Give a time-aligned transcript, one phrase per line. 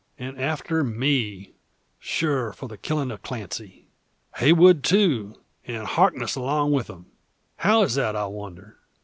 [0.17, 1.53] And after me,
[1.99, 3.85] sure, for the killing of Clancy!
[4.37, 7.05] Heywood, too, and Harkness along with them!
[7.57, 8.79] How is that, I wonder?